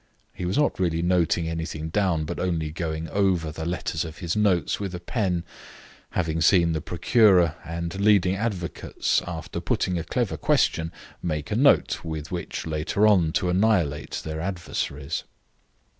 He 0.33 0.45
was 0.47 0.57
not 0.57 0.79
really 0.79 1.03
noting 1.03 1.47
anything 1.47 1.89
down, 1.89 2.25
but 2.25 2.39
only 2.39 2.71
going 2.71 3.07
over 3.09 3.51
the 3.51 3.67
letters 3.67 4.03
of 4.03 4.17
his 4.17 4.35
notes 4.35 4.79
with 4.79 4.95
a 4.95 4.99
pen, 4.99 5.43
having 6.17 6.41
seen 6.41 6.71
the 6.71 6.81
procureur 6.81 7.53
and 7.63 7.93
leading 8.01 8.33
advocates, 8.33 9.21
after 9.27 9.59
putting 9.61 9.99
a 9.99 10.03
clever 10.03 10.37
question, 10.37 10.91
make 11.21 11.51
a 11.51 11.55
note, 11.55 12.03
with 12.03 12.31
which, 12.31 12.65
later 12.65 13.05
on, 13.05 13.31
to 13.33 13.49
annihilate 13.51 14.21
their 14.25 14.39
adversaries. 14.41 15.23